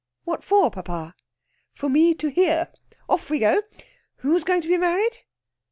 [0.23, 1.13] "What for, papa?"
[1.75, 2.69] "For me to hear.
[3.07, 3.61] Off we go!
[4.15, 5.19] Who's going to be married?"